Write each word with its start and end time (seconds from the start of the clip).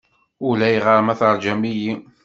Ulayɣer 0.47 0.99
ma 1.05 1.13
teṛjam-iyi. 1.19 1.93